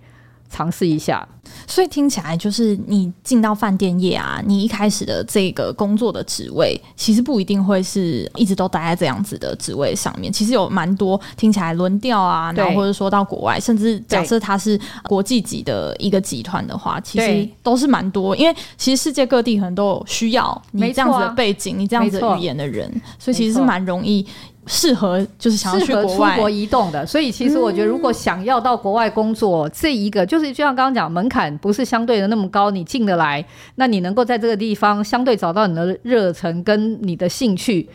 [0.51, 1.25] 尝试一下，
[1.65, 10.31] 所以听起来就是你进到饭店业啊，你一开始的这个工作的职位，其实不一定会是一直都待在这样子的职位上面。
[10.31, 18.35] 其实有蛮多听起来轮调啊，然后或者说到国外，甚至假设它是国际级的一个集团的话，其实都是蛮多。
[18.35, 24.27] 因为其实世界各地可能都有需要你这样子的背景，你这样子的语言的人，所以其实是蛮容易。
[24.73, 37.89] 适合就是想要去国外出国移动的，所以其实我觉得，如果想要到国外工作，嗯、这一个就是就像刚刚讲，门槛不是相对的那么高，你进得来，那你能够在这个地方相对找到你的热忱跟你的兴趣，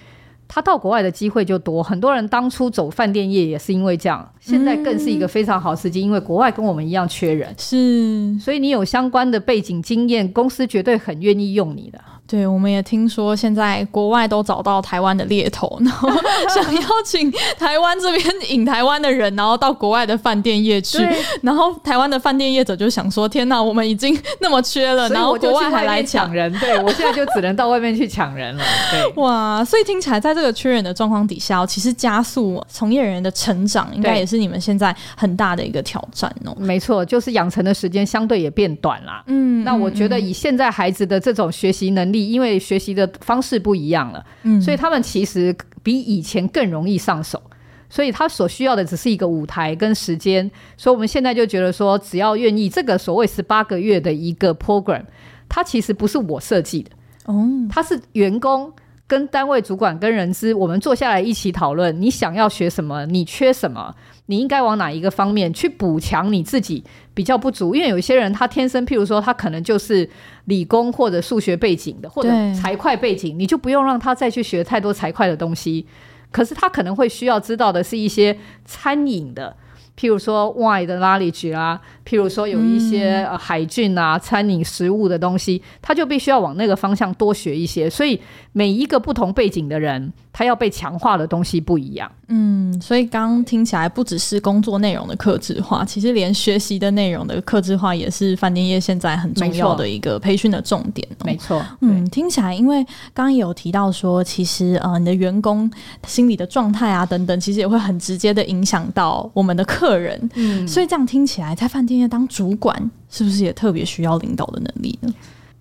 [0.47, 1.83] 他到国外的机会就多。
[1.83, 11.99] 很多人当初走饭店业也是因为这样，现在更是一个非常好时机，因为国外跟我们一样缺人，是，所以你有相关的背景经验，公司绝对很愿意用你的。
[12.27, 16.09] 对，我们也听说现在国外都找到台湾的猎头， 然后
[16.53, 20.99] 想邀请台湾这边引台湾的人，然后到国外的饭店业去。
[21.43, 28.65] 然后台湾的饭店业者就想说：“天哪，我们已经那么缺了，然后国外还来抢人。”对，我现在就只能到外面去抢人了。
[28.91, 36.53] 对， 哇，所以听起来在这个缺人的状况底下，其实加速从业人员的成长，应该也是你们现在很大的一个挑战哦。
[36.59, 39.23] 没错，就是养成的时间相对也变短了。
[39.29, 42.16] 嗯，那我觉得以现在孩子的这种学习能力。
[42.25, 47.43] 因为学习的方式不一样了，嗯，所以他们其实比以前更容易上手，
[47.91, 50.51] 所以他所需要的只是一个舞台跟时间。
[50.77, 55.05] 所以我们现在就觉得说，只要愿意，这个所谓十八个月的一个 program，
[55.49, 56.91] 它其实不是我设计的，
[57.27, 58.73] 哦，它是员工
[59.07, 63.95] 跟单位主管跟人资，我们坐下来一起讨论，你想要学什么，你缺什么。
[64.29, 66.83] 你应该往哪一个方面去补强你自己
[67.15, 67.77] 比较不足？
[67.77, 70.09] 因为有些人他天生，譬如说他可能就是
[70.47, 75.87] 理工或者数学背景的，或者财会背景，你就不用让他再去学太多财会的东西。
[76.33, 79.57] 可是他可能会需要知道的是一些餐饮的，
[79.99, 87.89] 譬如说 wine 的 knowledge 啊，譬如说有一些海菌啊、餐饮食物的东西，他就必须要往那个方向多学一些。
[87.89, 88.21] 所以
[88.53, 92.13] 每一个不同背景的人，他要被强化的东西不一样。
[92.29, 101.25] 嗯，所以刚刚听起来不只是工作内容的克制化，其实连学习的内容的克制化也是饭店业现在很重要的一个培训的重点喔。
[101.25, 105.71] 没错，嗯，听起来，因为刚刚也有提到说，其实呃，你的员工
[106.07, 110.21] 心理的状态啊等等，其实也会很直接的影响到我们的客人。
[110.35, 115.11] 嗯，所以这样听起来，在饭店业当主管，是不是也特别需要领导的能力呢？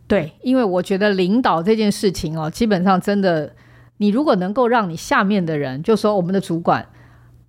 [0.06, 3.50] 对，因为我觉得领导这件事情哦，基本上真的。
[3.98, 6.86] 你如果能够让你下面的人，就说我们的主管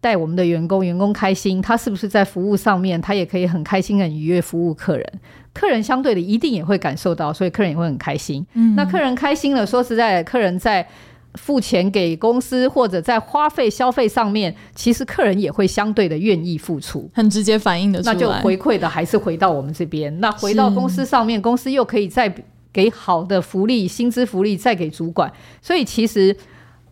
[0.01, 5.13] 带我们的员工，员工开心，他是不是在服务上面，他也可以很开心、很愉悦服务客人？
[5.53, 8.47] 客人相对的一定也会感受到，所以客人也会很开心。
[8.55, 10.87] 嗯，那客人开心了，说实在，客人在
[11.35, 20.21] 付钱给公司或者在花费消费上面，其实客人也会相对的愿意付出，很直接反映的，那就回馈的还是回到我们这边。
[20.21, 22.33] 那回到公司上面，公司又可以再。
[22.77, 26.37] 给好的福利、薪资福利，再给主管，所以其实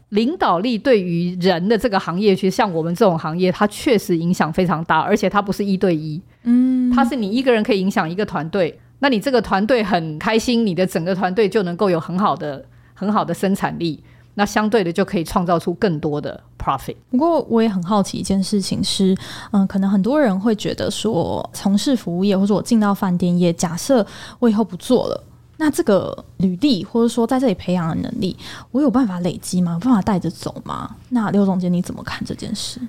[0.08, 12.64] 领导力对于人的这个行业，其实像我们这种行业，它确实影响非常大，而且它不是一对一，嗯，它是你一个人可以影响一个团队，那你这个团队很开心，你的整个团队就能够有很好的、
[12.94, 14.02] 很好的生产力，
[14.36, 16.96] 那相对的就可以创造出更多的 profit。
[17.10, 19.12] 不过我也很好奇一件事情是，
[19.52, 24.06] 嗯、呃，可能很多人会觉得说，从事服务业或者我进到饭店业，假设
[24.38, 25.24] 我以后不做了。
[25.56, 28.36] 那这个履历，或者说在这里培养的能力，
[28.70, 29.72] 我有办法累积吗？
[29.74, 30.96] 有办法带着走吗？
[31.10, 32.80] 那刘总监你怎么看这件事？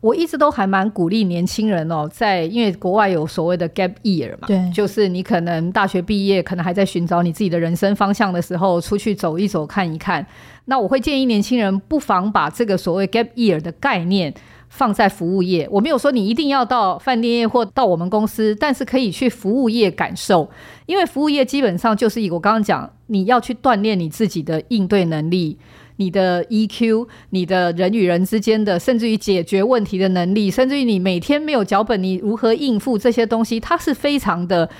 [0.00, 10.24] 我一直都还蛮鼓励年轻人哦，在因为国外有所谓的 gap year 嘛，对，就是你可能大学毕业，可能还在寻找你自己的人生方向的时候，出去走一走，看一看。
[10.66, 14.32] 那我会建议年轻人不妨把这个所谓 gap year 的概念
[14.68, 15.68] 放在服务业。
[15.70, 20.48] 我没有说你一定要到饭店业或到我们公司，但是可以去服务业感受，
[20.86, 25.58] 因为服务业基本上就是一个我刚刚讲，你要去锻炼你自己的应对能力。
[26.00, 34.70] 你的 EQ，你的人与人之间的，甚至于解决问题的能力，甚至于你每天没有脚本，你如何应付这些东西，它是非常的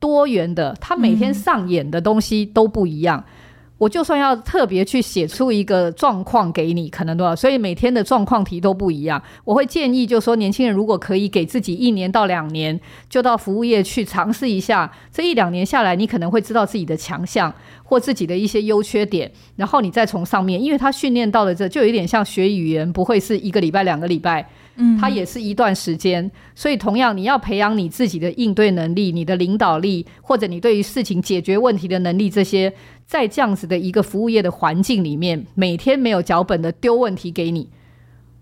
[0.00, 3.22] 多元的，它每天上演的东西都不一样。
[3.24, 3.43] 嗯
[3.76, 9.20] 我就算要特别去写出一个状况给你，可能多少，所以每天的状况题都不一样。
[9.44, 12.78] 我会建议，就说年轻人如果可以给自己一年到两年，
[13.10, 14.90] 就到服务业去尝试一下。
[15.12, 17.52] 这一两年下来，你可能会知道自己的强项
[17.82, 26.30] 或自己的一些优缺点，然后你再从上面，因为他训练到了这就有点像学语言，不会是一个礼拜、两个礼拜，嗯，它也是一段时间。
[26.54, 32.72] 所以同样，你要培养你自己的应对能力、你的领导力，或者你对于事情解决问题的能力这些。
[33.06, 37.68] 在这样子的一个服务业的环境里面，每天没有脚本的丢问题给你，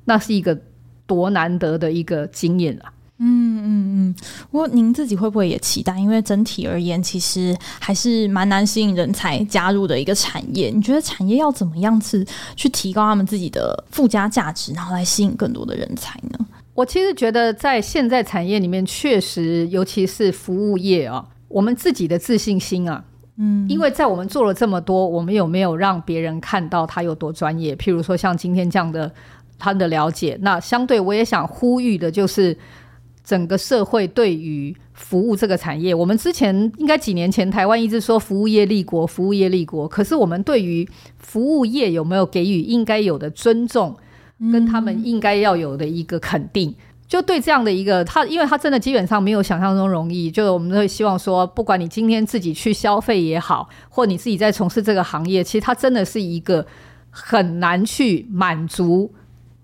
[0.05, 0.59] 那是一个
[1.07, 2.93] 多难得的一个经验啊！
[3.19, 4.15] 嗯嗯嗯。
[4.51, 5.99] 不过您自己会不会也期待？
[5.99, 10.71] 因为整体而言，其实还是蛮难吸引人才加入的一个产业。
[10.71, 16.39] 你觉得产业要怎么样子去提高他们自己的附加价值，然后来吸引更多的人才呢？
[16.75, 23.05] 我其实觉得，在现在产业里面，确实，尤其是服务业啊，我们自己的自信心啊。
[23.69, 27.75] 因为在我们做了这么多，我们有没有让别人看到他有多专业？
[27.77, 29.11] 譬如说像今天这样的
[29.59, 32.57] 他的了解，那相对我也想呼吁的就是
[33.25, 40.87] 整个社会对于服务这个产业，我们之前应该几年前台湾一直说服务业立国，服务业立国，可是我们对于
[41.19, 43.97] 服务业有没有给予应该有的尊重，
[44.53, 46.75] 跟他们应该要有的一个肯定？
[47.13, 50.31] 就对这样的一个他，因为他真的基本上没有想象中容易。
[50.31, 56.67] 就我们会希望说，不管你今天自己去消费也好，或你自己在从事这个行业，其实它真的是一个
[57.11, 59.13] 很难去满足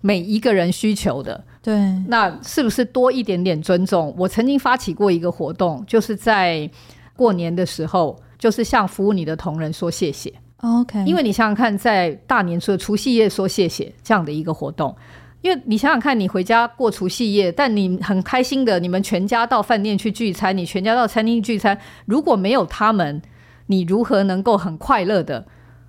[0.01, 1.43] 每一个人需求的。
[1.63, 1.73] 对，
[2.07, 4.13] 那是不是多一点点尊重？
[4.15, 6.69] 我曾经发起过一个活动，就是在
[7.15, 10.31] 过年的时候，就是向服务你的同仁说谢谢。
[10.57, 14.95] OK，因为你想想看，在大年初的除夕夜说谢谢这样的一个活动。
[15.41, 23.21] 因为你想想看，你回家过除夕夜，但你很开心的，你们全家到饭店去聚餐，你全家到餐厅聚餐，如果没有他们，
[23.67, 25.45] 你如何能够很快乐的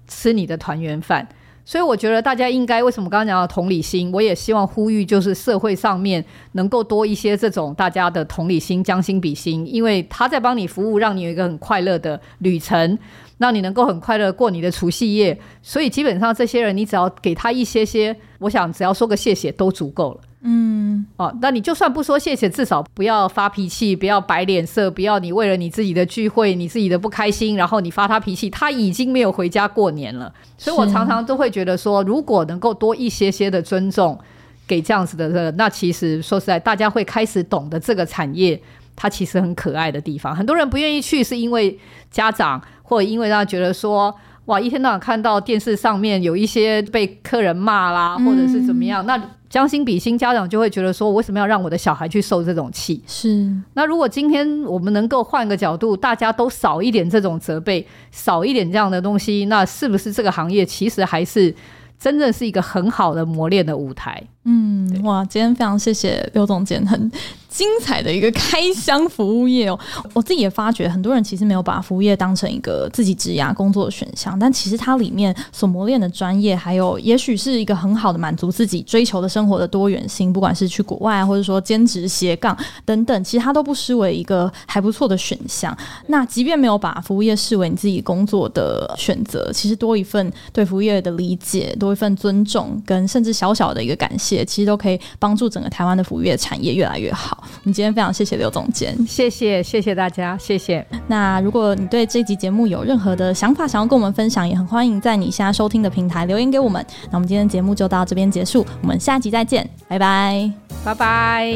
[0.07, 1.28] 吃你的团圆饭？
[1.64, 12.98] 所以我觉得大家应该，为什么刚刚讲到同理心，我也希望呼吁，就是社会上面能够多一些这种大家的同理心，将心比心，因为他在帮你服务，让你有一个很快乐的旅程。
[13.41, 20.20] 让你能够很快乐过你的除夕夜，所以基本上这些人，你只要给他一些些，我想只要说个谢谢都足够了。
[20.43, 30.30] 嗯，哦，那你就算不说谢谢，至少不要发脾气，不要摆脸色，不要你为了你自己的聚会，你自己的不开心，然后你发他脾气，他已经没有回家过年了。
[30.59, 34.18] 所以我常常都会觉得说，如果能够多一些些的尊重
[34.66, 38.61] 给这样子的人，那其实说实在，大家会开始懂得这个产业
[39.01, 40.36] 它其实很可爱的地方。
[40.36, 41.78] 很多人不愿意去，是因为
[42.11, 42.61] 家长。
[42.82, 44.12] 或者因为他觉得说，
[44.46, 53.01] 哇，一天到晚看到电视上面有一些被客人骂啦，或者是怎么样，嗯、那将心比心，家长就会觉得说，我为什么要让我的小孩去受这种气？
[53.07, 53.48] 是。
[53.74, 61.55] 那如果今天我们能够换个角度，大家都少一点这种责备，少一点这样的东西，那是不是这个行业其实还是
[61.96, 64.20] 真正是一个很好的磨练的舞台？
[64.45, 67.11] 嗯，哇，今天非常谢谢刘总监，很
[67.51, 69.78] 精彩的一个开箱服务业哦。
[70.14, 85.76] 我自己也发觉，很多人其实没有把服务业当成一个自己职涯工作的选项，但其实它里面所磨练的专业，还有也许是一个很好的满足自己追求的生活的多元性，不管是去国外，或者说兼职斜杠等等，其实它都不失为一个还不错的选项。
[86.07, 94.30] 那即便没有把服务业视为你自己工作的选择，其实多一份对服务业的理解，多一份尊重，跟甚至小小的一个感谢。
[94.45, 97.43] 其实都可以帮助整个台湾的服务业产业越来越好。
[97.43, 100.85] 我们今天非常谢谢刘总监，谢谢谢谢大家，谢谢。
[101.07, 106.85] 那如果你对这集节目有任何的想法，想要跟我们分享，也很欢迎在你现在收听的平台留言给我们。
[107.11, 110.51] 那我们今天的节目就到这边结束，我们下集再见，拜拜，
[110.85, 111.51] 拜拜。